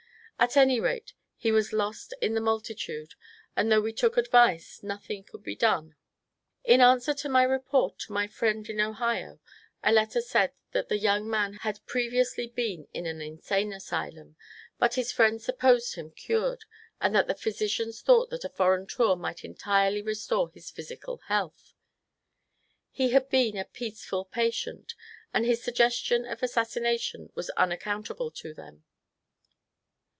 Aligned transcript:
At 0.41 0.57
any 0.57 0.79
rate, 0.79 1.13
he 1.37 1.51
was 1.51 1.71
lost 1.71 2.15
in 2.19 2.33
the 2.33 2.41
multitude, 2.41 3.13
and 3.55 3.71
though 3.71 3.79
we 3.79 3.93
took 3.93 4.17
advice, 4.17 4.81
nothing 4.81 5.23
could 5.23 5.43
be 5.43 5.55
done. 5.55 5.95
In 6.63 6.81
answer 6.81 7.13
to 7.13 7.29
my 7.29 7.43
report 7.43 7.99
to 7.99 8.11
my 8.11 8.25
friend 8.25 8.67
in 8.67 8.81
Ohio, 8.81 9.39
a 9.83 9.91
letter 9.91 10.19
said 10.19 10.53
that 10.71 10.89
the 10.89 10.97
young 10.97 11.29
man 11.29 11.59
had 11.61 11.85
previously 11.85 12.47
beeu 12.49 12.87
in 12.91 13.05
an 13.05 13.21
insane 13.21 13.71
asylum, 13.71 14.35
but 14.79 14.95
his 14.95 15.11
friends 15.11 15.45
supposed 15.45 15.93
him 15.93 16.09
cured, 16.09 16.65
and 16.99 17.13
the 17.15 17.35
physicians 17.35 18.01
thought 18.01 18.31
that 18.31 18.43
a 18.43 18.49
foreign 18.49 18.87
tour 18.87 19.15
might 19.15 19.43
entirely 19.43 20.01
restore 20.01 20.49
his 20.49 20.71
physical 20.71 21.17
health. 21.27 21.75
He 22.89 23.09
had 23.11 23.29
been 23.29 23.57
a 23.57 23.65
peaceful 23.65 24.25
patient, 24.25 24.95
and 25.35 25.45
his 25.45 25.63
suggestion 25.63 26.25
of 26.25 26.41
assassi 26.41 26.81
nation 26.81 27.29
was 27.35 27.51
unaccountable 27.51 28.31
to 28.31 28.55
them. 28.55 28.85